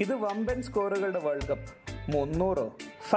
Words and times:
ഇത് 0.00 0.14
വമ്പൻ 0.14 0.62
സ്കോറുകളുടെ 0.62 1.18
world 1.18 1.48
cup 1.48 1.64
മുന്നൂറോ. 2.10 2.76
ഫ 3.10 3.16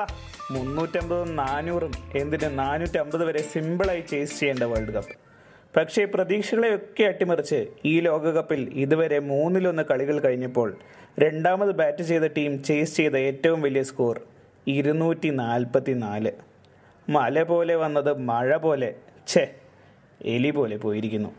മുന്നൂറ്റമ്പതും 0.52 1.36
നാനൂറും. 1.36 1.92
എന്തിന്? 2.16 2.60
നാനൂറ്റമ്പത് 2.60 3.26
വരെ 3.26 3.42
സിമ്പിളായി 3.42 4.02
ചേസ് 4.02 4.40
ചെയ്യേണ്ട 4.40 4.64
വേൾഡ് 4.64 4.92
കപ്പ് 4.92 5.12
പക്ഷേ 5.78 6.06
പ്രതീക്ഷകളെയൊക്കെ 6.06 7.04
അട്ടിമറിച്ച് 7.04 7.68
ഈ 7.86 8.00
ലോകകപ്പിൽ 8.00 8.70
ഇതുവരെ 8.74 9.20
മൂന്നിലൊന്ന് 9.20 9.84
കളികൾ 9.84 10.20
കഴിഞ്ഞപ്പോൾ 10.20 10.78
രണ്ടാമത് 11.20 11.72
ബാറ്റ് 11.72 12.04
ചെയ്ത 12.04 12.22
ടീം 12.22 12.64
ചേസ് 12.64 12.98
ചെയ്ത 12.98 13.12
ഏറ്റവും 13.12 13.62
വലിയ 13.62 13.84
സ്കോർ 13.84 14.22
ഇരുന്നൂറ്റി 14.68 15.30
നാൽപ്പത്തി 15.30 15.92
നാല് 15.92 16.32
മല 17.10 17.44
പോലെ 17.44 17.76
വന്നത് 17.76 18.18
മഴ 18.18 18.58
പോലെ. 18.58 18.96
ഛേ 19.28 19.56
എലി 20.26 20.50
പോലെ 20.50 20.78
പോയിരിക്കുന്നു. 20.78 21.30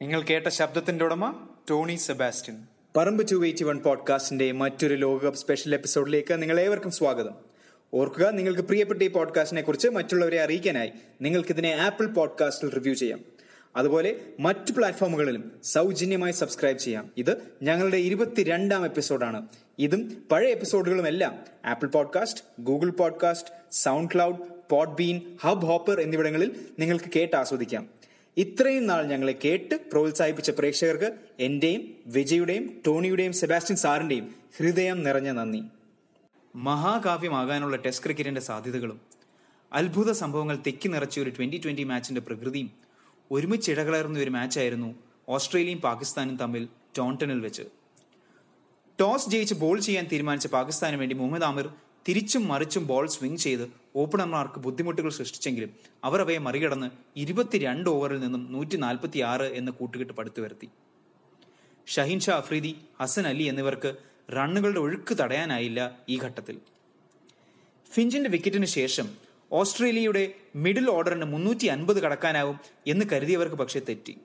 നിങ്ങൾ 0.00 0.22
കേട്ട 0.22 0.48
ശബ്ദത്തിന്റെ 0.48 1.04
ഉടമ 1.04 1.34
ടോണി 1.70 1.94
സെബാസ്റ്റ്യൻ. 1.94 2.75
പറമ്പ് 2.96 3.26
ടു 3.32 3.44
എയ്റ്റി 3.44 3.64
വൺ 3.64 3.78
പോഡ്കാസ്റ്റിന്റെ 3.78 4.52
മറ്റൊരു 4.52 4.94
ലോകകപ്പ് 4.94 5.38
സ്പെഷ്യൽ 5.38 5.74
എപ്പിസോഡിലേക്ക് 5.74 6.42
നിങ്ങൾ 6.42 6.60
ഏവർക്കും 6.60 6.90
സ്വാഗതം. 6.90 7.34
ഓർക്കുക 7.94 8.30
നിങ്ങൾക്ക് 8.30 8.60
പ്രിയപ്പെട്ട 8.60 9.02
ഈ 9.02 9.08
പോഡ്കാസ്റ്റിനെ 9.08 9.62
കുറിച്ച് 9.62 9.88
മറ്റുള്ളവരെ 9.88 10.40
അറിയിക്കാനായി 10.40 10.90
നിങ്ങൾക്ക് 11.20 11.50
ഇതിനെ 11.50 11.72
ആപ്പിൾ 11.72 12.06
പോഡ്കാസ്റ്റിൽ 12.06 12.70
റിവ്യൂ 12.70 12.94
ചെയ്യാം. 12.94 13.20
അതുപോലെ 13.76 14.16
മറ്റു 14.40 14.72
പ്ലാറ്റ്ഫോമുകളിലും 14.72 15.52
സൗജന്യമായി 15.64 16.32
സബ്സ്ക്രൈബ് 16.32 16.78
ചെയ്യാം. 16.78 17.10
ഇത് 17.16 17.42
ഞങ്ങളുടെ 17.62 17.96
ഇരുപത്തിരണ്ടാം 17.96 18.84
എപ്പിസോഡാണ്. 18.84 19.48
ഇതും 19.78 20.26
പഴയ 20.32 20.50
എപ്പിസോഡുകളും 20.50 21.08
എല്ലാം 21.08 21.38
Apple 21.66 21.86
podcast 21.86 22.42
Google 22.60 22.90
podcast 22.90 23.50
SoundCloud 24.14 24.38
Podbean 24.70 25.20
Hubhopper 25.66 26.00
എന്നിവിടങ്ങളിൽ 26.00 26.56
നിങ്ങൾക്ക് 26.78 27.04
കേട്ട് 27.16 27.36
ആസ്വദിക്കാം. 27.36 27.95
ഇത്രയും 28.36 28.86
നാൾ 28.86 29.02
ഞങ്ങളെ 29.06 29.34
കേട്ട് 29.44 29.74
പ്രോത്സാഹിപ്പിച്ച 29.90 30.50
പ്രേക്ഷകർക്ക് 30.50 31.08
എന്റെയും 31.38 31.82
വിജയുടെയും 32.06 32.64
ടോണിയുടെയും 32.86 33.32
സെബാസ്റ്റ്യൻ 33.32 33.76
സാറിന്റെയും 33.76 34.26
ഹൃദയം 34.56 34.98
നിറഞ്ഞ 35.02 35.30
നന്ദി. 35.30 35.60
മഹാകാവ്യമാകാനുള്ള 36.54 37.76
ടെസ്റ്റ് 37.76 38.04
ക്രിക്കറ്റിന്റെ 38.04 38.40
സാധ്യതകളും 38.40 38.98
അത്ഭുത 39.72 40.10
സംഭവങ്ങൾ 40.12 40.56
തെക്കി 40.66 40.88
നിറച്ച 40.88 41.20
ഒരു 41.20 41.30
ട്വന്റി 41.30 41.60
ട്വന്റി 41.64 41.84
മാച്ചിന്റെ 41.84 42.20
പ്രകൃതിയും 42.20 42.68
ഒരുമിച്ച് 43.30 43.70
ഇടകലർന്ന 43.72 44.18
ഒരു 44.18 44.30
മാച്ചായിരുന്നു 44.30 44.90
ഓസ്ട്രേലിയയും 45.28 45.80
പാകിസ്ഥാനും 45.80 46.36
തമ്മിൽ 46.36 46.64
ടോണ്ടണിൽ 46.98 47.40
വെച്ച്. 47.40 47.64
ടോസ് 49.00 49.30
ജയിച്ച് 49.30 49.54
ബോൾ 49.54 49.78
ചെയ്യാൻ 49.80 50.06
തീരുമാനിച്ച 50.12 50.46
പാകിസ്ഥാന് 50.46 50.96
വേണ്ടി 50.96 51.14
മുഹമ്മദ് 51.14 51.42
ആമിർ 51.42 51.66
തിരിച്ചും 52.08 52.48
മറിച്ചും 52.48 52.86
ബോൾ 52.86 53.06
സ്വിംഗ് 53.06 53.38
ചെയ്ത് 53.38 53.70
ഓപ്പണർമാർക്ക് 53.96 54.58
ബുദ്ധിമുട്ടുകൾ 54.60 55.10
സൃഷ്ടിച്ചെങ്കിലും 55.10 55.70
അവർ 56.04 56.20
അവയെ 56.20 56.38
മറികടന്ന് 56.38 56.90
ഇരുപത്തിരണ്ട് 57.16 57.90
ഓവറിൽ 57.90 58.20
നിന്നും 58.20 58.52
നൂറ്റി 58.52 58.76
നാൽപ്പത്തി 58.76 59.18
ആറ് 59.18 59.42
എന്ന 59.42 59.70
കൂട്ടുകെട്ട് 59.70 60.12
പടുത്തു 60.12 60.40
വരുത്തി 60.40 60.68
ഷഹീൻ 61.86 62.20
ഷാ 62.20 62.34
അഫ്രീദി 62.36 62.76
ഹസൻ 63.00 63.26
അലി 63.26 63.42
എന്നിവർക്ക് 63.42 63.96
റണ്ണുകളുടെ 64.32 64.80
ഒഴുക്ക് 64.80 65.14
തടയാനായില്ല 65.18 65.80
ഈ 66.08 66.18
ഘട്ടത്തിൽ. 66.18 66.56
ഫിഞ്ചിന്റെ 67.92 68.30
വിക്കറ്റിന് 68.30 68.66
ശേഷം 68.66 69.06
ഓസ്ട്രേലിയയുടെ 69.52 70.32
മിഡിൽ 70.56 70.90
ഓർഡറിന് 70.90 71.24
മുന്നൂറ്റി 71.24 71.66
അൻപത് 71.66 72.02
കടക്കാനാവും 72.02 72.56
എന്ന് 72.86 73.04
കരുതിയവർക്ക് 73.12 73.56
പക്ഷേ 73.56 73.80
തെറ്റി. 73.88 74.16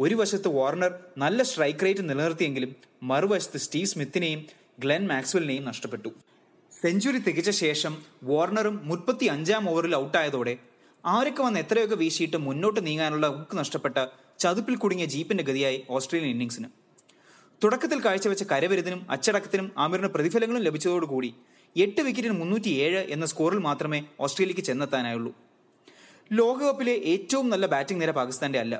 ഒരു 0.00 0.14
വശത്ത് 0.14 0.48
വാർണർ 0.48 0.92
നല്ല 1.18 1.42
സ്ട്രൈക്ക് 1.42 1.84
റേറ്റ് 1.84 2.04
നിലനിർത്തിയെങ്കിലും 2.10 2.76
മറുവശത്ത് 3.02 3.58
സ്റ്റീവ് 3.58 3.86
സ്മിത്തിനെയും 3.86 4.46
ഗ്ലെൻ 4.78 5.06
മാക്സ്വലിനെയും 5.06 5.64
നഷ്ടപ്പെട്ടു. 5.64 6.12
സെഞ്ചുറി 6.82 7.18
തികച്ച 7.18 7.50
ശേഷം 7.50 7.94
വാർണറും 8.28 8.76
മുപ്പത്തി 8.90 9.26
അഞ്ചാം 9.26 9.70
ഓവറിൽ 9.70 9.96
ഔട്ടായതോടെ 9.96 10.54
ആരൊക്കെ 11.04 11.42
വന്ന് 11.42 11.60
എത്രയൊക്കെ 11.60 11.94
വീശിയിട്ട് 11.94 12.36
മുന്നോട്ട് 12.36 12.80
നീങ്ങാനുള്ള 12.86 13.26
ഉക്ക് 13.38 13.54
നഷ്ടപ്പെട്ട 13.58 13.98
ചതുപ്പിൽ 14.42 14.74
കുടുങ്ങിയ 14.74 15.06
ജീപ്പിന്റെ 15.06 15.44
ഗതിയായി 15.48 15.78
ഓസ്ട്രേലിയൻ 15.96 16.30
ഇന്നിംഗ്സിന്. 16.30 16.68
തുടക്കത്തിൽ 17.64 17.98
കാഴ്ചവെച്ച 18.04 18.44
കരവിരുതിനും 18.52 19.00
അച്ചടക്കത്തിനും 19.10 19.72
ആമിറിന് 19.78 20.08
പ്രതിഫലങ്ങളും 20.08 20.62
ലഭിച്ചതോടുകൂടി 20.62 21.30
എട്ട് 21.76 22.00
വിക്കറ്റിന് 22.00 22.36
മുന്നൂറ്റി 22.40 22.70
ഏഴ് 22.84 23.02
എന്ന 23.14 23.26
സ്കോറിൽ 23.32 23.58
മാത്രമേ 23.68 24.00
ഓസ്ട്രേലിയക്ക് 24.20 24.60
ചെന്നെത്താനായുള്ളൂ. 24.60 25.32
ലോകകപ്പിലെ 26.32 26.94
ഏറ്റവും 27.12 27.46
നല്ല 27.52 27.66
ബാറ്റിംഗ് 27.66 28.02
നിര 28.02 28.10
പാകിസ്ഥാന്റെ 28.20 28.58
അല്ല. 28.64 28.74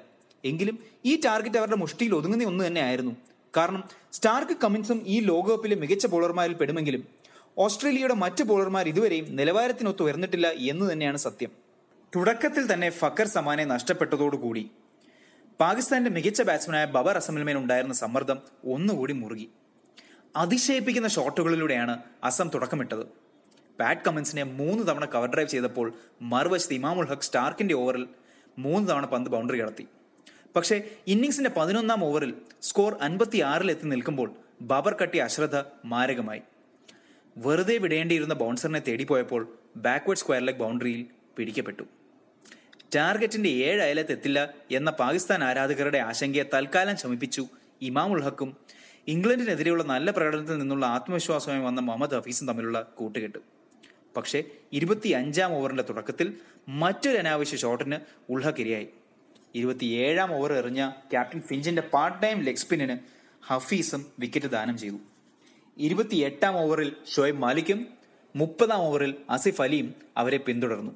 എങ്കിലും 0.45 0.77
ഈ 1.11 1.21
ടാർഗറ്റ് 1.25 1.59
അവരുടെ 1.61 1.77
മുഷ്ടിയിൽ 1.77 2.15
ഒതുങ്ങുന്ന 2.15 2.45
ഒന്ന് 2.45 2.63
തന്നെയായിരുന്നു. 2.67 3.15
കാരണം 3.57 3.83
സ്റ്റാർക്ക് 4.13 4.57
കമ്മിൻസും 4.65 4.99
ഈ 5.07 5.21
ലോകകപ്പിലെ 5.31 5.77
മികച്ച 5.77 6.07
ബോളർമാരിൽ 6.07 6.55
പെടുമെങ്കിലും 6.61 7.03
ഓസ്ട്രേലിയയുടെ 7.59 8.15
മറ്റ് 8.15 8.45
ബോളർമാർ 8.45 8.89
ഇതുവരെയും 8.89 9.37
നിലവാരത്തിനൊത്ത് 9.37 10.03
ഉയർന്നിട്ടില്ല 10.03 10.51
എന്ന് 10.51 10.93
തന്നെയാണ് 10.93 11.17
സത്യം. 11.17 11.51
തുടക്കത്തിൽ 12.17 12.73
തന്നെ 12.73 12.91
ഫക്കർ 12.91 13.27
സമാനെ 13.27 13.65
നഷ്ടപ്പെട്ടതോടുകൂടി. 13.65 14.71
പാകിസ്ഥാന്റെ 15.61 16.11
മികച്ച 16.11 16.43
ബാറ്റ്സ്മാനായ 16.43 16.85
ബബർ 16.85 17.17
അസമിൽമേൽ 17.17 17.57
ഉണ്ടായിരുന്ന 17.57 17.95
സമ്മർദ്ദം 17.95 18.39
ഒന്നുകൂടി 18.65 19.13
മുറുകി. 19.13 19.51
അതിശയിപ്പിക്കുന്ന 20.37 21.09
ഷോട്ടുകളിലൂടെയാണ് 21.09 21.99
അസം 22.25 22.51
തുടക്കമിട്ടത്. 22.55 23.07
പാറ്റ് 23.81 24.01
കമൻസിനെ 24.07 24.43
മൂന്ന് 24.43 24.89
തവണ 24.89 25.05
കവർ 25.05 25.29
ഡ്രൈവ് 25.29 25.49
ചെയ്തപ്പോൾ 25.49 25.93
മറുവശത്ത് 26.23 26.75
ഇമാമുൽ 26.75 27.07
ഹക്ക് 27.07 27.23
സ്റ്റാർക്കിന്റെ 27.23 27.75
ഓവറിൽ 27.75 28.07
മൂന്ന് 28.59 28.89
തവണ 28.89 29.07
പന്ത് 29.07 29.31
ബൗണ്ടറി 29.31 29.61
കടത്തി. 29.61 29.89
പക്ഷേ 30.57 30.83
ഇന്നിംഗ്സിന്റെ 31.07 31.51
പതിനൊന്നാം 31.51 32.05
ഓവറിൽ 32.05 32.35
സ്കോർ 32.63 32.97
അൻപത്തി 33.03 33.39
ആറിൽ 33.39 33.71
എത്തി 33.71 33.87
നിൽക്കുമ്പോൾ 33.87 34.33
ബബർ 34.61 34.97
കട്ടിയ 35.03 35.23
അശ്രദ്ധ 35.23 35.63
മാരകമായി. 35.85 36.43
വെറുതെ 37.37 37.79
വിടേണ്ടിയിരുന്ന 37.79 38.35
ബൗൺസറിനെ 38.35 38.81
തേടിപ്പോയപ്പോൾ 38.81 39.59
ബാക്ക്വേർഡ് 39.77 40.21
സ്ക്വയർ 40.21 40.43
ലെഗ് 40.43 40.59
ബൗണ്ടറിയിൽ 40.59 41.07
പിടിക്കപ്പെട്ടു. 41.37 41.83
ടാർഗറ്റിന്റെ 42.95 43.49
ഏഴ് 43.49 43.83
അയലത്ത് 43.83 44.13
എത്തില്ല 44.13 44.55
എന്ന 44.71 44.91
പാകിസ്ഥാൻ 44.91 45.45
ആരാധകരുടെ 45.45 45.99
ആശങ്കയെ 45.99 46.45
തൽക്കാലം 46.55 46.97
ശമിപ്പിച്ചു 46.97 47.47
ഇമാം 47.83 48.21
ഹക്കും. 48.21 48.57
ഇംഗ്ലണ്ടിനെതിരെയുള്ള 49.09 49.83
നല്ല 49.83 50.11
പ്രകടനത്തിൽ 50.11 50.59
നിന്നുള്ള 50.59 50.87
ആത്മവിശ്വാസമായി 50.87 51.61
വന്ന 51.61 51.81
മുഹമ്മദ് 51.81 52.15
ഹഫീസും 52.15 52.47
തമ്മിലുള്ള 52.47 52.83
കൂട്ടുകെട്ട്. 52.83 53.39
പക്ഷേ 54.17 54.43
ഇരുപത്തി 54.73 55.09
അഞ്ചാം 55.09 55.53
ഓവറിന്റെ 55.53 55.83
തുടക്കത്തിൽ 55.83 56.35
മറ്റൊരു 56.69 57.17
അനാവശ്യ 57.17 57.57
ഷോട്ടിന് 57.57 57.97
ഉൾഹക്ക് 58.31 58.61
ഇരയായി 58.61 58.89
ഇരുപത്തിയേഴാം 59.55 60.35
ഓവർ 60.35 60.53
എറിഞ്ഞ 60.53 60.91
ക്യാപ്റ്റൻ 60.91 61.41
ഫിഞ്ചിന്റെ 61.41 61.83
പാർട്ട് 61.83 62.23
ടൈം 62.23 62.41
ലെഗ് 62.41 62.57
സ്പിന്നിന് 62.57 62.99
ഹഫീസും 63.47 64.07
വിക്കറ്റ് 64.19 64.47
ദാനം 64.47 64.79
ചെയ്തു. 64.79 65.10
ഇരുപത്തിയെട്ടാം 65.79 66.57
ഓവറിൽ 66.57 66.97
ഷോയബ് 67.15 67.39
മാലിക്കും 67.39 67.87
മുപ്പതാം 68.37 68.79
ഓവറിൽ 68.79 69.15
ആസിഫ് 69.31 69.63
അലിയും 69.63 69.95
അവരെ 70.17 70.37
പിന്തുടർന്നു. 70.37 70.93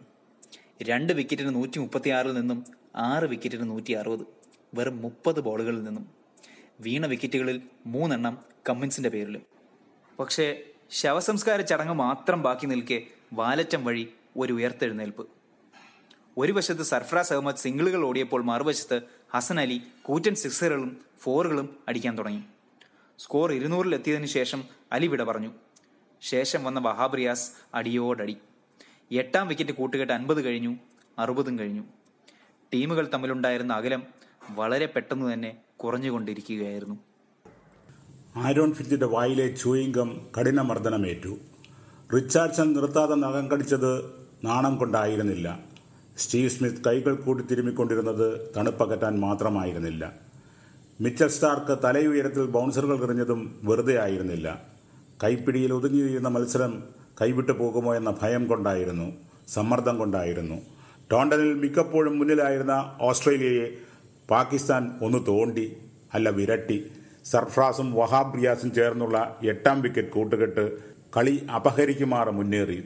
രണ്ട് 0.82 1.12
വിക്കറ്റിന് 1.12 1.54
നൂറ്റി 1.54 1.78
മുപ്പത്തി 1.78 2.10
ആറിൽ 2.10 2.34
നിന്നും 2.34 2.64
ആറ് 2.96 3.24
വിക്കറ്റിന് 3.24 3.70
നൂറ്റി 3.70 3.92
അറുപത് 3.92 4.26
വെറും 4.74 5.02
മുപ്പത് 5.02 5.40
ബോളുകളിൽ 5.40 5.84
നിന്നും. 5.84 6.10
വീണ 6.80 7.06
വിക്കറ്റുകളിൽ 7.06 7.62
മൂന്നെണ്ണം 7.86 8.38
കമ്മിൻസിന്റെ 8.68 9.08
പേരിലും. 9.08 9.42
പക്ഷേ 10.18 10.62
ശവസംസ്കാര 10.90 11.60
ചടങ്ങ് 11.60 11.94
മാത്രം 11.94 12.42
ബാക്കി 12.42 12.66
നിൽക്കെ 12.66 13.02
വാലറ്റം 13.32 13.84
വഴി 13.84 14.08
ഒരു 14.36 14.52
ഉയർത്തെഴുന്നേൽപ്പ്. 14.52 15.28
ഒരു 16.38 16.52
വശത്ത് 16.52 16.82
സർഫറാസ് 16.82 17.32
അഹമ്മദ് 17.32 17.56
സിംഗിളുകൾ 17.56 18.04
ഓടിയപ്പോൾ 18.04 18.44
മറുവശത്ത് 18.44 19.02
ഹസൻ 19.34 19.60
അലി 19.60 19.82
കൂറ്റൻ 20.02 20.34
സിക്സറുകളും 20.34 21.04
ഫോറുകളും 21.18 21.76
അടിക്കാൻ 21.88 22.18
തുടങ്ങി. 22.18 22.42
സ്കോർ 23.18 23.52
ഇരുന്നൂറിൽ 23.52 23.94
എത്തിയതിനു 23.94 24.26
ശേഷം 24.26 24.64
അലി 24.92 25.06
വിട 25.06 25.22
പറഞ്ഞു. 25.22 25.50
ശേഷം 26.22 26.64
വന്ന 26.64 26.80
വഹാബ് 26.80 27.16
റിയാസ് 27.16 27.50
അടിയോടടി. 27.74 28.36
എട്ടാം 29.12 29.48
വിക്കറ്റ് 29.48 29.72
കൂട്ടുകെട്ട് 29.72 30.12
അൻപത് 30.12 30.44
കഴിഞ്ഞു 30.44 30.76
അറുപതും 31.18 31.58
കഴിഞ്ഞു. 31.58 31.82
ടീമുകൾ 32.74 33.10
തമ്മിലുണ്ടായിരുന്ന 33.14 33.72
അകലം 33.72 34.02
വളരെ 34.50 34.86
പെട്ടെന്ന് 34.86 35.32
തന്നെ 35.32 35.56
കുറഞ്ഞുകൊണ്ടിരിക്കുകയായിരുന്നു. 35.76 36.98
ആരോൺ 38.36 38.72
ഫിഞ്ചിന്റെ 38.72 39.06
വായിലെ 39.06 39.54
ചൂയിങ്കം 39.54 40.26
കഠിനമർദ്ദനമേറ്റു. 40.40 41.38
റിച്ചാർഡ്സൺ 42.14 42.72
നിർത്താതെ 42.72 43.14
നഖം 43.14 43.50
കടിച്ചത് 43.50 44.04
നാണം 44.44 44.76
കൊണ്ടായിരുന്നില്ല. 44.76 45.60
സ്റ്റീവ് 46.18 46.50
സ്മിത്ത് 46.50 46.84
കൈകൾ 46.84 47.14
കൂട്ടി 47.14 47.44
തിരുമ്മിക്കൊണ്ടിരുന്നത് 47.44 48.54
തണുപ്പകറ്റാൻ 48.56 49.20
മാത്രമായിരുന്നില്ല. 49.20 50.23
മിച്ചൽ 51.00 51.28
സ്റ്റാർക്ക് 51.28 51.74
തലയുയരത്തിൽ 51.84 52.44
ബൗൺസറുകൾ 52.46 53.04
എറിഞ്ഞതും 53.04 53.60
വെറുതെ 53.62 54.02
ആയിരുന്നില്ല. 54.02 54.62
കൈപ്പിടിയിൽ 55.24 55.72
ഒതുങ്ങിയിരുന്ന 55.72 56.28
മത്സരം 56.28 56.84
കൈവിട്ടു 57.20 57.52
പോകുമോ 57.52 57.94
എന്ന 57.94 58.18
ഭയം 58.22 58.46
കൊണ്ടായിരുന്നു 58.46 59.06
സമ്മർദ്ദം 59.48 59.98
കൊണ്ടായിരുന്നു. 59.98 60.58
ടോണ്ടനിൽ 61.12 61.54
മിക്കപ്പോഴും 61.54 62.18
മുന്നിലായിരുന്ന 62.18 62.96
ഓസ്ട്രേലിയയെ 63.00 63.66
പാകിസ്ഥാൻ 64.30 64.98
ഒന്ന് 65.02 65.18
തോണ്ടി 65.28 65.76
അല്ല 66.14 66.28
വിരട്ടി. 66.28 66.90
സർഫ്രാസും 67.24 67.92
വഹാബ് 67.94 68.38
റിയാസും 68.38 68.74
ചേർന്നുള്ള 68.74 69.36
എട്ടാം 69.44 69.82
വിക്കറ്റ് 69.82 70.08
കൂട്ടുകെട്ട് 70.08 70.64
കളി 71.16 71.46
അപഹരിക്കുമാറ് 71.56 72.28
മുന്നേറി. 72.28 72.78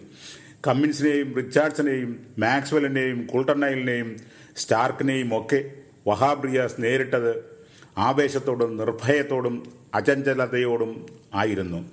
കമ്മിൻസിനെയും 0.66 1.37
റിച്ചാർഡ്സിനെയും 1.37 2.10
മാക്സ്വെലിനെയും 2.38 3.26
കുൾട്ടർനൈലിനെയും 3.34 4.16
സ്റ്റാർക്കിനെയും 4.56 5.38
ഒക്കെ 5.38 5.60
വഹാബ് 6.08 6.49
റിയാസ് 6.49 6.82
നേരിട്ടത് 6.82 7.57
ആവേശത്തോടും 7.98 8.76
നിർഭയത്തോടും 8.76 9.72
അചഞ്ചലതയോടും 9.94 11.06
ആയിരുന്നു. 11.34 11.90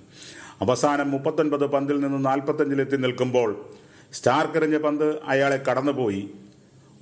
അവസാനം 0.60 1.10
മുപ്പത്തൊൻപത് 1.10 1.66
പന്തിൽ 1.66 2.00
നിന്ന് 2.00 2.24
നാൽപ്പത്തഞ്ചിലെത്തി 2.24 2.96
നിൽക്കുമ്പോൾ 2.96 3.64
സ്റ്റാർക്ക് 4.12 4.56
എറിഞ്ഞ 4.56 4.78
പന്ത് 4.78 5.24
അയാളെ 5.24 5.56
കടന്നുപോയി. 5.56 6.30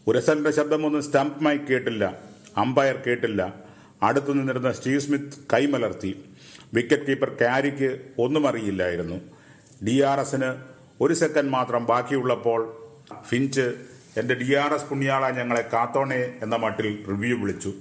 ഉരസലിന്റെ 0.07 0.51
ശബ്ദമൊന്നും 0.51 1.03
സ്റ്റംപ് 1.03 1.45
മൈക്ക് 1.45 1.65
കേട്ടില്ല. 1.65 2.19
അമ്പയർ 2.57 3.03
കേട്ടില്ല. 3.07 3.55
അടുത്തു 4.03 4.33
നിന്നിരുന്ന 4.33 4.73
സ്റ്റീവ് 4.73 5.01
സ്മിത്ത് 5.01 5.45
കൈമലർത്തി. 5.53 6.25
വിക്കറ്റ് 6.75 7.07
കീപ്പർ 7.07 7.29
ക്യാരിക്ക് 7.29 8.01
ഒന്നും 8.19 8.49
അറിയില്ലായിരുന്നു. 8.49 9.21
ഡി 9.87 10.01
ആർ 10.01 10.21
എസിന് 10.21 10.55
ഒരു 11.01 11.15
സെക്കൻഡ് 11.15 11.51
മാത്രം 11.51 11.87
ബാക്കിയുള്ളപ്പോൾ 11.87 12.77
ഫിഞ്ച് 13.29 13.75
എന്റെ 14.17 14.35
ഡി 14.35 14.55
ആർ 14.55 14.75
എസ് 14.75 14.85
പുണ്യാള 14.85 15.31
ഞങ്ങളെ 15.31 15.65
കാത്തോണേ 15.73 16.35
എന്ന 16.43 16.57
മട്ടിൽ 16.57 17.05
റിവ്യൂ 17.09 17.39
വിളിച്ചു. 17.39 17.75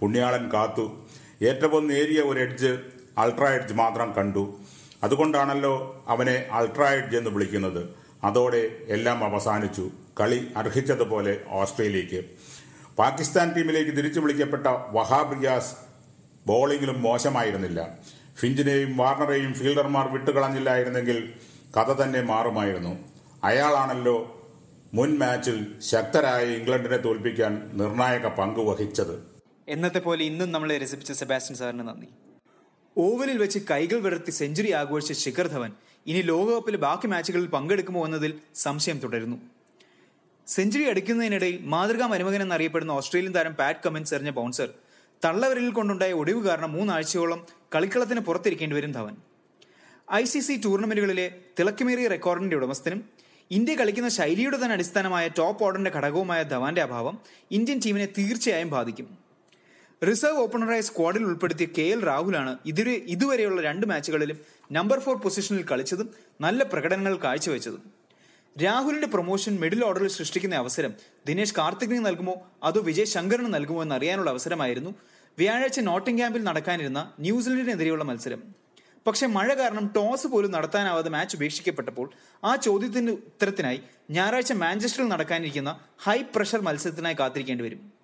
പുണ്യാളൻ 0.00 0.52
കാത്തു. 0.52 1.06
ഏറ്റവും 1.42 1.86
നേരിയ 1.86 2.20
ഒരു 2.20 2.40
എഡ്ജ് 2.40 2.78
അൾട്രാ 3.18 3.48
എഡ്ജ് 3.48 3.74
മാത്രം 3.74 4.12
കണ്ടു. 4.12 4.58
അതുകൊണ്ടാണല്ലോ 5.02 6.04
അവനെ 6.08 6.46
അൾട്രാ 6.52 6.88
എഡ്ജ് 6.88 7.16
എന്ന് 7.16 7.30
വിളിക്കുന്നത്. 7.30 7.88
അതോടെ 8.24 8.70
എല്ലാം 8.88 9.24
അവസാനിച്ചു. 9.24 9.90
കളി 10.20 10.48
അർഹിച്ചതുപോലെ 10.56 11.40
ഓസ്ട്രേലിയക്ക് 11.48 12.24
പാകിസ്ഥാൻ 12.98 13.54
ടീമിലേക്ക് 13.54 13.90
തിരിച്ചു 13.90 14.20
വിളിക്കപ്പെട്ട 14.20 14.66
വഹാബ് 14.66 15.42
റിയാസ് 15.42 15.74
ബോളിംഗിലും 16.46 17.02
മോശമായിരുന്നില്ല. 17.02 17.98
ഫിഞ്ചിനെയും 18.38 18.96
വാർണറെയും 18.96 19.54
ഫീൽഡർമാർ 19.54 20.12
വിട്ടുകളഞ്ഞില്ലായിരുന്നെങ്കിൽ 20.12 21.32
കഥ 21.78 21.92
തന്നെ 21.92 22.20
മാറുമായിരുന്നു. 22.20 22.98
അയാളാണല്ലോ 23.44 24.46
മുൻ 24.94 25.18
മാച്ചിൽ 25.18 25.66
ശക്തരായ 25.80 26.44
ഇംഗ്ലണ്ടിനെ 26.44 26.96
തോൽപ്പിക്കാൻ 26.96 27.70
നിർണായക 27.72 28.26
പങ്ക് 28.26 28.60
വഹിച്ചത്. 28.60 29.27
എന്നത്തെ 29.68 29.98
പോലെ 29.98 30.24
ഇന്നും 30.24 30.52
നമ്മളെ 30.52 30.78
രസിപ്പിച്ച 30.78 31.12
സെബാസ്റ്റ്യൻ 31.12 31.56
സാറിന് 31.58 31.88
നന്ദി. 31.88 32.08
ഓവലിൽ 32.96 33.38
വെച്ച് 33.38 33.58
കൈകൾ 33.70 33.98
വിടർത്തി 34.00 34.30
സെഞ്ചുറി 34.30 34.70
ആഘോഷിച്ച 34.72 35.12
ശിഖർ 35.24 35.46
ധവൻ 35.46 35.72
ഇനി 36.06 36.22
ലോകകപ്പിൽ 36.22 36.76
ബാക്കി 36.76 37.06
മാച്ചുകളിൽ 37.06 37.46
പങ്കെടുക്കുമോ 37.46 38.04
എന്നതിൽ 38.06 38.40
സംശയം 38.54 38.98
തുടരുന്നു. 38.98 39.38
സെഞ്ചുറി 40.46 40.84
അടിക്കുന്നതിനിടയിൽ 40.84 41.58
മാതൃകാ 41.62 42.06
മരുമകൻ 42.06 42.42
എന്നറിയപ്പെടുന്ന 42.42 42.92
ഓസ്ട്രേലിയൻ 42.92 43.32
താരം 43.34 43.54
പാറ്റ് 43.54 43.80
കമൻസ് 43.86 44.14
എറിഞ്ഞ 44.14 44.30
ബൗൺസർ 44.30 44.68
തള്ളവരിൽ 45.24 45.70
കൊണ്ടുണ്ടായ 45.70 46.12
ഒടിവ് 46.12 46.48
കാരണം 46.48 46.72
മൂന്നാഴ്ചയോളം 46.72 47.46
കളിക്കളത്തിന് 47.74 48.20
പുറത്തിരിക്കേണ്ടി 48.20 48.76
വരും 48.76 48.92
ധവൻ. 48.92 49.16
ഐ 50.12 50.24
സി 50.24 50.38
സി 50.38 50.60
ടൂർണമെന്റുകളിലെ 50.64 51.30
തിളക്കമേറിയ 51.58 52.08
റെക്കോർഡിന്റെ 52.08 52.56
ഉടമസ്ഥനും 52.56 53.00
ഇന്ത്യ 53.50 53.74
കളിക്കുന്ന 53.74 54.08
ശൈലിയുടെ 54.08 54.56
തന്നെ 54.56 54.74
അടിസ്ഥാനമായ 54.74 55.28
ടോപ്പ് 55.28 55.64
ഓർഡറിന്റെ 55.64 55.90
ഘടകവുമായ 55.90 56.42
ധവാന്റെ 56.42 56.82
അഭാവം 56.82 57.18
ഇന്ത്യൻ 57.50 57.80
ടീമിനെ 57.86 58.06
തീർച്ചയായും 58.18 58.70
ബാധിക്കും. 58.70 59.27
റിസർവ് 60.06 60.38
ഓപ്പണറായ 60.38 60.80
സ്ക്വാഡിൽ 60.80 61.22
ഉൾപ്പെടുത്തിയ 61.24 61.66
കെ 61.78 61.82
എൽ 61.82 62.06
രാഹുലാണ് 62.06 62.58
ഇതുവരെ 62.66 62.92
ഇതുവരെയുള്ള 63.14 63.60
രണ്ട് 63.62 63.86
മാച്ചുകളിലും 63.86 64.38
നമ്പർ 64.72 64.98
ഫോർ 65.00 65.16
പൊസിഷനിൽ 65.16 65.64
കളിച്ചതും 65.64 66.10
നല്ല 66.40 66.62
പ്രകടനങ്ങൾ 66.62 67.16
കാഴ്ചവെച്ചതും. 67.16 67.82
രാഹുലിന്റെ 68.64 69.06
പ്രൊമോഷൻ 69.06 69.56
മിഡിൽ 69.56 69.84
ഓർഡറിൽ 69.84 70.08
സൃഷ്ടിക്കുന്ന 70.08 70.54
അവസരം 70.54 70.94
ദിനേശ് 71.26 71.54
കാർത്തികിന് 71.54 72.06
നൽകുമോ? 72.06 72.34
അതോ 72.62 72.80
വിജയ് 72.80 73.04
ശങ്കറിന് 73.04 73.54
നൽകുമോ 73.54 73.82
എന്ന് 73.82 73.94
അറിയാനുള്ള 73.94 74.30
അവസരമായിരുന്നു 74.30 74.94
വ്യാഴാഴ്ച 75.38 75.80
നോട്ടിംഗ്ഹാമിൽ 75.80 76.42
നടക്കാനിരുന്ന 76.44 77.12
ന്യൂസിലൻഡിനെതിരെയുള്ള 77.20 78.04
മത്സരം. 78.04 78.40
പക്ഷെ 79.06 79.26
മഴ 79.26 79.54
കാരണം 79.54 79.92
ടോസ് 79.96 80.26
പോലും 80.26 80.50
നടത്താനാവാതെ 80.52 81.10
മാച്ച് 81.10 81.36
ഉപേക്ഷിക്കപ്പെട്ടപ്പോൾ 81.36 82.10
ആ 82.44 82.56
ചോദ്യത്തിന്റെ 82.56 83.12
ഉത്തരത്തിനായി 83.12 83.80
ഞായറാഴ്ച 84.10 84.52
മാഞ്ചസ്റ്ററിൽ 84.52 85.08
നടക്കാനിരിക്കുന്ന 85.08 85.80
ഹൈ 85.98 86.22
പ്രഷർ 86.36 86.60
മത്സരത്തിനായി 86.60 87.16
കാത്തിരിക്കേണ്ടി 87.20 87.64
വരും. 87.64 87.97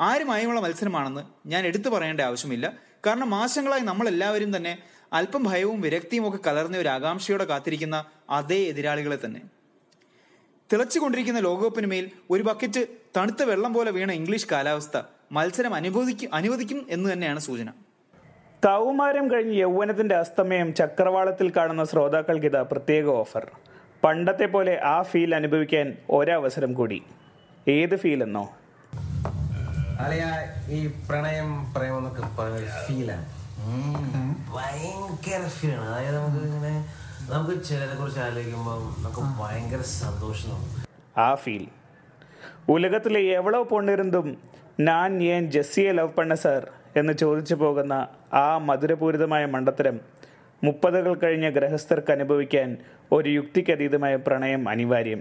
ആരുമായുമുള്ള 0.00 0.60
മത്സരമാണെന്ന് 0.60 1.48
ഞാൻ 1.48 1.66
എടുത്തു 1.66 1.88
പറയേണ്ട 1.88 2.20
ആവശ്യമില്ല. 2.20 2.72
കാരണം 3.06 3.30
മാസങ്ങളായി 3.30 3.80
നമ്മളെല്ലാവരും 3.80 4.56
തന്നെ 4.56 4.78
അല്പം 5.12 5.42
ഭയവും 5.42 5.80
വിരക്തിയും 5.80 6.28
ഒക്കെ 6.28 6.38
കലർന്ന 6.46 6.78
ഒരു 6.78 6.88
ആകാംക്ഷയോടെ 6.88 7.44
കാത്തിരിക്കുന്ന 7.44 8.04
അതേ 8.30 8.56
എതിരാളികളെ 8.56 9.18
തന്നെ. 9.24 9.40
തിളച്ചുകൊണ്ടിരിക്കുന്ന 10.72 11.40
ലോകകപ്പിന് 11.40 11.86
മേൽ 11.86 12.10
ഒരു 12.30 12.42
ബക്കറ്റ് 12.42 12.86
തണുത്ത 13.16 13.42
വെള്ളം 13.42 13.74
പോലെ 13.74 13.90
വീണ 13.90 14.12
ഇംഗ്ലീഷ് 14.12 14.46
കാലാവസ്ഥ 14.52 15.02
മത്സരം 15.32 15.74
അനുവദിക്കും 15.74 16.34
അനുവദിക്കും 16.34 16.86
എന്ന് 16.90 17.12
തന്നെയാണ് 17.12 17.38
സൂചന. 17.38 17.70
കൗമാരം 18.64 19.30
കഴിഞ്ഞ് 19.30 19.54
യൗവനത്തിന്റെ 19.54 20.14
അസ്തമയം 20.14 20.74
ചക്രവാളത്തിൽ 20.74 21.52
കാണുന്ന 21.56 21.84
ശ്രോതാക്കൾക്ക് 21.84 22.46
ഇതാ 22.46 22.62
പ്രത്യേക 22.62 23.06
ഓഫർ. 23.06 23.50
പണ്ടത്തെ 24.04 24.46
പോലെ 24.46 24.80
ആ 24.82 25.02
ഫീൽ 25.02 25.34
അനുഭവിക്കാൻ 25.34 25.96
ഒരവസരം 26.10 26.72
കൂടി. 26.72 27.02
ഏത് 27.68 27.96
ഫീൽ 27.96 28.22
എന്നോ 30.02 30.30
ഈ 30.68 30.78
പ്രണയം 31.08 31.48
പ്രേമം 31.74 31.96
എന്നൊക്കെ 31.98 32.22
പറയുന്ന 32.36 32.70
ഫീലാണ് 32.86 33.26
ഭയങ്കര 34.52 35.42
ഫീലാണ് 35.48 35.84
അതായത് 35.88 36.16
നമുക്ക് 36.16 36.44
ഇങ്ങനെ 36.44 36.72
നമുക്ക് 37.30 37.64
ചിലരെ 37.64 37.94
കുറിച്ച് 37.94 38.20
ആലോചിക്കുമ്പോൾ 38.20 38.80
നമുക്ക് 38.96 39.20
ഭയങ്കര 39.42 39.80
സന്തോഷം 39.80 40.56
ആ 41.18 41.34
ഫീൽ 41.34 41.64
ഉലകത്തിലെ 42.68 43.20
എവളോ 43.20 43.62
പൊണ്ണിരുന്നും 43.62 44.26
ഞാൻ 44.80 45.22
ഏൻ 45.22 45.50
ജെസ്സിയെ 45.50 45.92
ലവ് 45.92 46.08
പണ്ണ 46.08 46.34
സർ 46.34 46.62
എന്ന് 46.96 47.12
ചോദിച്ചു 47.12 47.54
പോകുന്ന 47.54 47.94
ആ 48.32 48.58
മധുരപൂരിതമായ 48.58 49.44
മണ്ടത്തരം 49.44 49.96
മുപ്പതുകൾ 50.62 51.14
കഴിഞ്ഞ 51.14 51.48
ഗ്രഹസ്ഥർക്ക് 51.48 52.12
അനുഭവിക്കാൻ 52.12 52.68
ഒരു 53.12 53.28
യുക്തിക്കതീതമായ 53.30 54.16
പ്രണയം 54.16 54.68
അനിവാര്യം. 54.68 55.20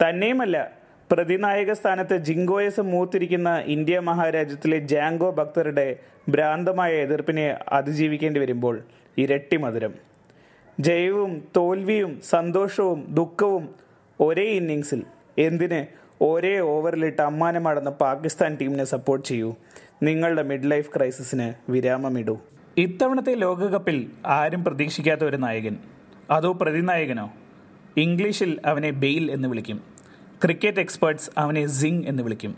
തന്നെയുമല്ല 0.00 0.56
പ്രതിനായക 1.12 1.72
സ്ഥാനത്ത് 1.72 2.16
ജിങ്കോയസ് 2.16 2.80
മൂത്തിരിക്കുന്ന 2.80 3.62
ഇന്ത്യ 3.66 4.00
മഹാരാജ്യത്തിലെ 4.00 4.78
ജാങ്കോ 4.78 5.30
ഭക്തരുടെ 5.30 5.96
ഭ്രാന്തമായ 6.28 6.92
എതിർപ്പിനെ 6.92 7.58
അതിജീവിക്കേണ്ടി 7.68 8.40
വരുമ്പോൾ 8.40 8.80
ഇരട്ടി 9.18 9.56
മധുരം. 9.56 9.94
ജയവും 10.80 11.48
തോൽവിയും 11.56 12.20
സന്തോഷവും 12.28 13.06
ദുഃഖവും 13.08 13.74
ഒരേ 14.20 14.42
ഇന്നിങ്സിൽ 14.42 15.02
എന്തിന് 15.38 15.86
ഒരേ 16.24 16.58
ഓവറിലിട്ട് 16.58 17.22
അമ്മാനമാടുന്ന 17.22 17.90
പാകിസ്ഥാൻ 17.90 18.58
ടീമിനെ 18.60 18.84
സപ്പോർട്ട് 18.84 19.28
ചെയ്യൂ. 19.28 19.54
നിങ്ങളുടെ 20.02 20.42
മിഡ് 20.42 20.70
ലൈഫ് 20.70 20.90
ക്രൈസിസിന് 20.96 21.70
വിരാമമിടൂ. 21.70 22.38
ഇത്തവണത്തെ 22.76 23.34
ലോകകപ്പിൽ 23.34 24.10
ആരും 24.26 24.64
പ്രതീക്ഷിക്കാത്ത 24.64 25.24
ഒരു 25.24 25.36
നായകൻ. 25.36 25.76
അതോ 26.30 26.52
പ്രതിനായകനോ? 26.52 27.32
ഇംഗ്ലീഷിൽ 27.96 28.60
അവനെ 28.64 28.90
ബെയിൽ 28.90 29.30
എന്ന് 29.30 29.48
വിളിക്കും. 29.48 29.97
ക്രിക്കറ്റ് 30.44 30.80
എക്സ്പേർട്സ് 30.80 31.30
അവനെ 31.38 31.66
സിംഗ് 31.66 32.08
എന്ന് 32.08 32.22
വിളിക്കും. 32.22 32.56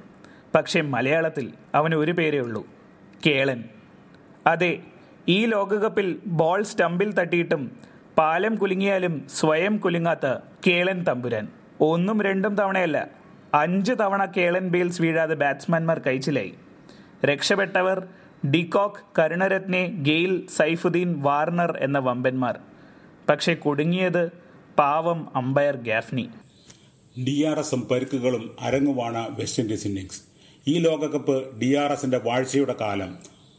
പക്ഷേ 0.54 0.80
മലയാളത്തിൽ 0.80 1.52
അവന് 1.74 1.94
ഒരു 1.94 2.12
പേരേ 2.12 2.38
ഉള്ളൂ. 2.38 2.66
കേളൻ. 3.26 3.64
അതെ 4.46 4.82
ഈ 5.28 5.46
ലോകകപ്പിൽ 5.46 6.18
ബോൾ 6.26 6.62
സ്റ്റമ്പിൽ 6.62 7.12
തട്ടിയിട്ടും 7.12 7.76
പാലം 8.18 8.54
കുലുങ്ങിയാലും 8.54 9.28
സ്വയം 9.28 9.76
കുലുങ്ങാത്ത 9.76 10.38
കേളൻ 10.66 11.02
തമ്പുരാൻ. 11.02 11.48
ഒന്നും 11.80 12.22
രണ്ടും 12.22 12.54
തവണയല്ല 12.54 13.08
അഞ്ച് 13.54 13.92
തവണ 13.92 14.24
കേളൻ 14.24 14.68
ബെയിൽസ് 14.68 15.02
വീഴാതെ 15.02 15.34
ബാറ്റ്സ്മാൻമാർ 15.34 16.00
കഴിച്ചിലായി. 16.06 16.54
രക്ഷപ്പെട്ടവർ 17.24 18.08
de Kock 18.54 19.20
Karunaratne 19.20 19.86
Gayle 19.86 20.46
Saifuddin 20.46 21.22
Warner 21.22 21.78
എന്ന 21.80 21.98
വമ്പന്മാർ. 21.98 22.58
പക്ഷേ 23.28 23.54
കുടുങ്ങിയത് 23.54 24.30
പാവം 24.78 25.28
അമ്പയർ 25.34 25.76
ഗാഫ്നി. 25.76 26.30
ഡി 27.16 27.42
ആർ 27.42 27.58
എസും 27.58 27.80
പരുക്കുകളും 27.90 28.56
അരങ്ങുവാണ് 28.60 29.22
വെസ്റ്റ് 29.38 29.62
ഇൻഡീസ് 29.62 29.86
ഇന്നിംഗ്സ് 29.86 30.20
ഈ 30.68 30.78
ലോകകപ്പ് 30.78 31.36
ഡി 31.58 31.74
ആർ 31.74 31.92
എസിന്റെ 31.92 32.18
വാഴ്ചയുടെ 32.18 32.76
കാലം 32.80 33.10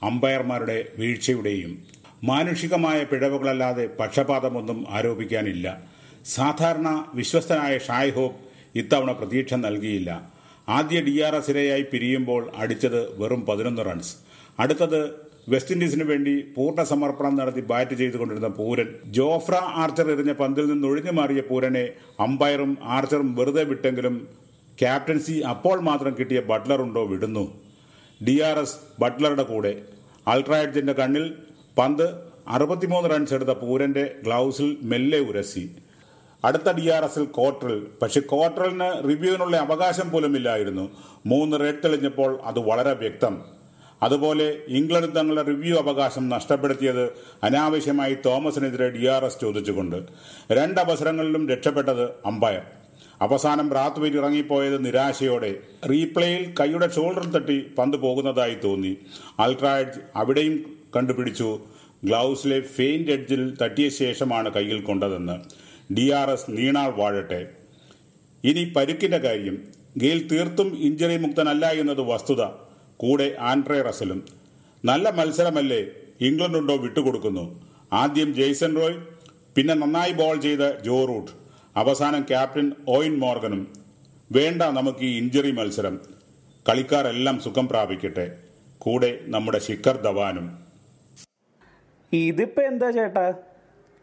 അമ്പയർമാരുടെ 0.03 0.86
വീഴ്ചയുടെയും 0.98 1.72
മാനുഷികമായ 2.24 3.03
പിഴവുകളല്ലാതെ 3.03 3.86
പക്ഷപാതമൊന്നും 4.00 4.86
ആരോപിക്കാനില്ല. 4.89 5.67
സാധാരണ 6.25 7.05
വിശ്വസ്തനായ 7.13 7.77
ഷായ് 7.77 8.12
ഹോപ്പ് 8.12 8.39
ഇത്തവണ 8.75 9.12
പ്രതീക്ഷ 9.12 9.53
നൽകിയില്ല. 9.53 10.31
ആദ്യ 10.70 11.01
ഡി 11.01 11.20
ആർ 11.20 11.36
എസ് 11.36 11.51
ഇരയായി 11.51 11.81
പിരിയുമ്പോൾ 11.81 12.51
അടിച്ചത് 12.55 13.22
വെറും 13.22 13.46
പതിനൊന്ന് 13.46 13.86
റൺസ് 13.86 14.15
അടുത്തത് 14.60 15.01
വെസ്റ്റ് 15.48 15.74
ഇൻഡീസിന് 15.74 16.03
വേണ്ടി 16.03 16.33
പൂർണ 16.55 16.83
സമർപ്പണം 16.83 17.33
നടത്തി 17.36 17.62
ബാറ്റ് 17.62 17.93
ചെയ്തുകൊണ്ടിരുന്ന 17.93 18.48
പൂരൻ 18.48 18.89
ജോഫ്ര 19.17 19.55
ആർച്ചർ 19.83 20.12
എറിഞ്ഞ 20.12 20.31
പന്തിൽ 20.31 20.65
നിന്ന് 20.71 20.88
ഒഴിഞ്ഞു 20.88 21.12
മാറിയ 21.12 21.41
പൂരനെ 21.50 21.86
അമ്പയറും 22.25 22.77
ആർച്ചറും 22.95 23.36
വെറുതെ 23.36 23.63
വിട്ടെങ്കിലും 23.63 24.15
ക്യാപ്റ്റൻസി 24.77 25.36
അപ്പോൾ 25.53 25.79
മാത്രം 25.79 26.13
കിട്ടിയ 26.19 26.39
ബട്ട്ലറുണ്ടോ 26.50 27.03
വിടുന്നു. 27.05 27.45
ഡി 28.27 28.36
ആർ 28.50 28.57
എസ് 28.60 28.77
ബട്ട്ലറുടെ 29.01 29.43
കൂടെ 29.43 29.74
അൾട്രാഡ്ജിന്റെ 30.27 30.93
കണ്ണിൽ 31.00 31.25
പന്ത് 31.77 32.05
അറുപത്തിമൂന്ന് 32.48 33.10
റൺസ് 33.10 33.33
എടുത്ത 33.33 33.53
പൂരന്റെ 33.63 34.03
ഗ്ലൗസിൽ 34.24 34.77
മെല്ലെ 34.91 35.19
ഉരസി. 35.19 35.63
അടുത്ത 36.43 36.69
ഡി 36.77 36.86
ആർ 36.89 37.03
എസിൽ 37.03 37.25
ക്വാർട്ടറിൽ 37.38 37.79
പക്ഷെ 38.01 38.19
ക്വാർട്ടറിന് 38.31 38.89
റിവ്യൂവിനുള്ള 39.10 39.57
അവകാശം 39.57 40.12
പോലും 40.12 40.36
ഇല്ലായിരുന്നു 40.36 40.86
മൂന്ന് 41.31 41.57
റെഡ് 41.63 41.83
തെളിഞ്ഞപ്പോൾ 41.83 42.31
അത് 42.51 42.60
വളരെ 42.69 42.93
വ്യക്തം. 43.01 43.36
അതുപോലെ 44.03 44.58
ഇംഗ്ലണ്ട് 44.67 45.15
തങ്ങളുടെ 45.15 45.43
റിവ്യൂ 45.48 45.77
അവകാശം 45.77 46.29
നഷ്ടപ്പെടുത്തിയത് 46.29 47.05
അനാവശ്യമായി 47.43 48.17
തോമസിനെതിരെ 48.25 48.89
ഡി 48.89 49.05
ആർ 49.05 49.25
എസ് 49.25 49.41
ചോദിച്ചുകൊണ്ട്. 49.41 49.96
രണ്ട് 50.51 50.79
അവസരങ്ങളിലും 50.81 51.50
രക്ഷപ്പെട്ടത് 51.50 52.03
അമ്പയർ. 52.25 52.62
അവസാനം 53.22 53.74
റാത്ത്വെയിൽ 53.74 54.17
ഇറങ്ങിപ്പോയത് 54.17 54.86
നിരാശയോടെ 54.86 55.55
റീപ്ലേയിൽ 55.89 56.53
കൈയുടെ 56.60 56.89
ഷോൾഡർ 56.96 57.25
തട്ടി 57.25 57.65
പന്ത് 57.77 57.98
പോകുന്നതായി 57.98 58.55
തോന്നി. 58.63 58.98
അൾട്രാഡ്ജ് 59.39 60.00
അവിടെയും 60.15 60.77
കണ്ടുപിടിച്ചു. 60.96 61.60
ഗ്ലൗസിലെ 62.03 62.62
ഫെയിന്റ് 62.62 63.12
എഡ്ജിൽ 63.12 63.58
തട്ടിയ 63.62 63.89
ശേഷമാണ് 63.89 64.53
കയ്യിൽ 64.53 64.81
കൊണ്ടതെന്ന് 64.81 65.36
ഡി 65.93 66.12
ആർ 66.12 66.29
എസ് 66.29 66.46
നീണാൾ 66.50 66.91
വാഴട്ടെ. 66.91 67.48
ഇനി 68.43 68.74
പരുക്കിന്റെ 68.75 69.17
കാര്യം. 69.17 69.58
ഗെയിൽ 69.98 70.27
തീർത്തും 70.27 70.77
ഇഞ്ചറി 70.79 71.17
മുക്തനല്ല 71.17 71.65
എന്നത് 71.72 72.01
വസ്തുത. 72.01 72.70
കൂടെ 73.01 73.27
ആൻഡ്രേ 73.39 73.81
റസലും. 73.81 74.20
നല്ല 74.86 75.10
മത്സരമല്ലേ 75.10 75.81
ഇംഗ്ലണ്ടുണ്ടോ 76.22 76.75
വിട്ടുകൊടുക്കുന്നു. 76.77 77.46
ആദ്യം 77.93 78.29
ജെയ്സൺ 78.34 78.75
റോയ് 78.75 78.98
പിന്നെ 79.55 79.74
നന്നായി 79.74 80.12
ബോൾ 80.12 80.36
ചെയ്ത 80.38 80.63
ജോ 80.86 81.05
റൂട്ട് 81.05 81.31
അവസാനം 81.75 82.22
ക്യാപ്റ്റൻ 82.22 82.72
ഓയിൻ 82.88 83.13
മോർഗനും. 83.20 83.62
വേണ്ട 84.31 84.62
നമുക്ക് 84.62 85.01
ഈ 85.01 85.17
ഇഞ്ചുറി 85.17 85.51
മത്സരം. 85.51 86.00
കളിക്കാരെല്ലാം 86.70 87.39
സുഖം 87.39 87.67
പ്രാപിക്കട്ടെ. 87.67 88.25
കൂടെ 88.79 89.20
നമ്മുടെ 89.24 89.60
ശിഖർ 89.60 89.98
ധവാനും. 90.01 90.46
ഇതിപ്പോ 92.13 92.62
എന്താ 92.63 92.91
ചേട്ടാ? 92.91 93.34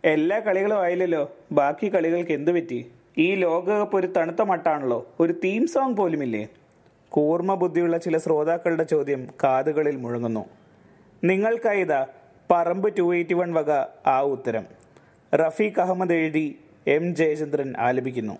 എല്ലാ 0.05 0.39
കളികളും 0.39 0.81
ആയില്ലല്ലോ. 0.81 1.23
ബാക്കി 1.53 1.95
കളികൾക്ക് 1.95 2.33
എന്ത് 2.33 2.51
പറ്റി? 2.51 2.87
ഈ 3.19 3.35
ലോകകപ്പ് 3.35 3.97
ഒരു 3.97 4.07
തണുത്ത 4.07 4.43
മട്ടാണല്ലോ. 4.43 5.07
ഒരു 5.21 5.33
തീം 5.45 5.67
സോങ് 5.67 5.97
പോലുമില്ലേ? 5.97 6.49
കൂർമ്മ 7.11 7.55
ബുദ്ധിയുള്ള 7.55 7.99
ചില 7.99 8.19
ശ്രോതാക്കളുടെ 8.19 8.85
ചോദ്യം 8.85 9.29
കാതുകളിൽ 9.45 9.97
മുഴങ്ങുന്നു. 9.97 10.45
നിങ്ങൾക്കായി 11.25 11.81
ഇതാ 11.81 12.07
പറമ്പ് 12.51 12.99
ടു 12.99 13.15
എയ്റ്റി 13.15 13.35
വൺ 13.35 13.53
വക 13.53 13.71
ആ 14.07 14.21
ഉത്തരം. 14.21 14.65
റഫീഖ് 15.35 15.81
അഹമ്മദ് 15.81 16.13
എഴുതി 16.13 16.59
എം 16.87 17.15
ജയചന്ദ്രൻ 17.15 17.75
ആലപിക്കുന്നു. 17.79 18.37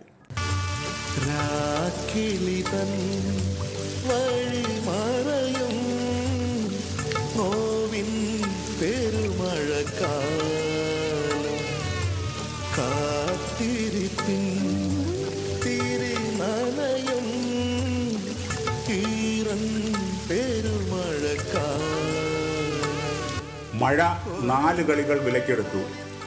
മഴ 23.75 23.97
നാല് 24.43 24.83
കളികൾ 24.85 25.19
വിലക്കെടുത്തു 25.19 25.81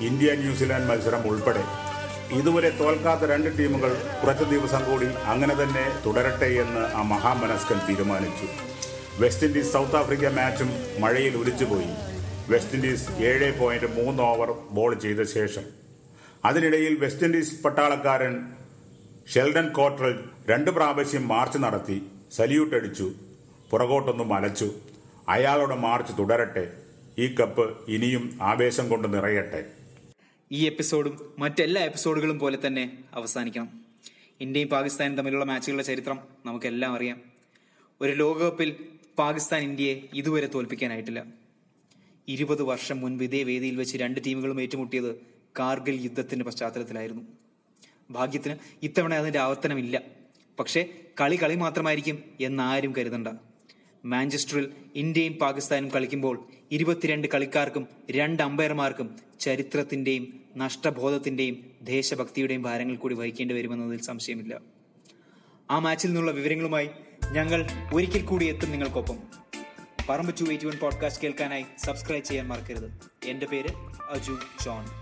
ഇന്ത്യ 0.03 0.36
ന്യൂസിലാൻഡ് 0.36 0.88
മത്സരം 0.88 1.27
ഉൾപ്പെടെ. 1.27 1.63
ഇതുവരെ 2.38 2.70
തോൽക്കാത്ത 2.70 3.22
രണ്ട് 3.22 3.58
ടീമുകൾ 3.60 3.93
കുറച്ച് 4.24 4.43
ദിവസം 4.43 4.91
കൂടി 4.91 5.05
അങ്ങനെ 5.05 5.63
തന്നെ 5.63 6.01
തുടരട്ടെ 6.05 6.46
എന്ന് 6.46 6.79
ആ 6.79 7.01
മഹാമനസ്കൻ 7.01 7.79
തീരുമാനിച്ചു. 7.89 8.48
വെസ്റ്റ് 9.22 9.46
ഇൻഡീസ് 9.46 9.74
സൗത്ത് 9.74 9.96
ആഫ്രിക്ക 9.96 10.27
മാച്ചും 10.27 10.70
മഴയിൽ 11.00 11.38
ഒലിച്ചുപോയി. 11.38 11.91
വെസ്റ്റ് 12.50 12.75
ഇൻഡീസ് 12.75 13.12
ഏഴ് 13.12 13.60
പോയിന്റ് 13.60 13.86
മൂന്ന് 13.86 14.24
ഓവർ 14.24 14.51
ബോൾ 14.72 15.00
ചെയ്ത 15.00 15.22
ശേഷം. 15.22 15.63
അതിനിടയിൽ 16.46 17.00
വെസ്റ്റ് 17.00 17.24
ഇൻഡീസ് 17.24 17.63
പട്ടാളക്കാരൻ 17.63 18.51
ഷെൽഡൻ 19.34 19.67
കോട്രൽ 19.70 20.20
രണ്ട് 20.50 20.72
പ്രാവശ്യം 20.72 21.27
മാർച്ച് 21.27 21.58
നടത്തി. 21.58 22.01
സല്യൂട്ട് 22.31 22.75
അടിച്ചു. 22.75 23.12
പുറകോട്ടൊന്ന് 23.72 24.24
മലച്ചു. 24.24 24.74
അയാളുടെ 25.30 25.75
മാർച്ച് 25.75 26.13
തുടരട്ടെ. 26.20 26.74
ഈ 27.20 27.36
കപ്പ് 27.36 27.92
ഇനിയും 27.92 28.40
ആവേശം 28.42 28.90
കൊണ്ട് 28.90 29.13
നിറയട്ടെ. 29.13 29.72
ഈ 30.51 30.66
എപ്പിസോഡും 30.66 31.34
മറ്റെല്ലാ 31.40 31.82
എപ്പിസോഡുകളും 31.82 32.40
പോലെ 32.40 32.58
തന്നെ 32.68 33.04
അവസാനിക്കണം. 33.13 33.82
ഇന്ത്യയും 34.42 34.68
പാകിസ്ഥാനും 34.68 35.18
തമ്മിലുള്ള 35.18 35.46
മാച്ചുകളുടെ 35.46 35.84
ചരിത്രം 35.84 36.20
നമുക്കെല്ലാം 36.46 36.94
അറിയാം. 36.94 37.22
ഒരു 38.01 38.12
ലോകകപ്പിൽ 38.12 38.75
പാകിസ്ഥാൻ 39.18 39.62
ഇന്ത്യയെ 39.62 40.01
ഇതുവരെ 40.13 40.48
തോൽപ്പിക്കാനായിട്ടില്ല. 40.48 41.24
ഇരുപത് 42.28 42.62
വർഷം 42.62 43.00
മുൻപ് 43.00 43.24
ഇതേ 43.24 43.44
വേദിയിൽ 43.44 43.75
വെച്ച് 43.75 43.98
രണ്ട് 43.98 44.22
ടീമുകളും 44.25 44.62
ഏറ്റുമുട്ടിയത് 44.62 45.16
കാർഗിൽ 45.60 46.01
യുദ്ധത്തിന്റെ 46.01 46.46
പശ്ചാത്തലത്തിലായിരുന്നു. 46.46 47.22
ഭാഗ്യത്തിന് 48.12 48.56
ഇത്തവണ 48.84 49.13
അതിന്റെ 49.13 49.40
ആവർത്തനമില്ല. 49.40 50.01
പക്ഷേ 50.60 50.90
കളി 51.22 51.36
കളി 51.36 51.56
മാത്രമായിരിക്കും 51.56 52.24
എന്നാരും 52.42 52.94
കരുതണ്ട. 52.98 53.28
മാഞ്ചസ്റ്ററിൽ 54.05 54.70
ഇന്ത്യയും 54.96 55.34
പാകിസ്ഥാനും 55.34 55.91
കളിക്കുമ്പോൾ 55.91 56.48
ഇരുപത്തിരണ്ട് 56.72 57.27
കളിക്കാർക്കും 57.27 57.88
രണ്ട് 58.12 58.43
അമ്പയർമാർക്കും 58.43 59.15
ചരിത്രത്തിന്റെയും 59.39 60.39
നഷ്ടബോധത്തിന്റെയും 60.58 61.72
ദേശഭക്തിയുടെയും 61.81 62.62
ഭാരങ്ങൾ 62.62 62.96
കൂടി 62.96 63.15
വഹിക്കേണ്ടി 63.15 63.55
വരുമെന്നതിൽ 63.55 64.01
സംശയമില്ല. 64.01 64.62
ആ 65.72 65.79
മാച്ചിൽ 65.79 66.08
നിന്നുള്ള 66.08 66.31
വിവരങ്ങളുമായി 66.31 66.89
ഞങ്ങൾ 67.31 67.67
ഒരിക്കൽ 67.93 68.22
കൂടി 68.22 68.46
എത്തും 68.46 68.72
നിങ്ങൾക്കൊപ്പം. 68.72 69.15
പറമ്പ് 70.10 70.36
ടു 70.39 70.50
എയ്റ്റി 70.50 70.65
വൺ 70.65 70.77
പോഡ്കാസ്റ്റ് 70.77 71.24
കേൾക്കാനായി 71.24 71.65
സബ്സ്ക്രൈബ് 71.77 72.24
ചെയ്യാൻ 72.24 72.48
മറക്കരുത്. 72.48 72.91
എന്റെ 73.25 73.46
പേര് 73.46 73.70
അജു 74.10 74.38
ജോൺ. 74.65 75.00